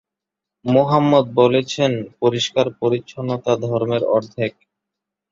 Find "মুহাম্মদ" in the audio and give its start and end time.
0.65-1.25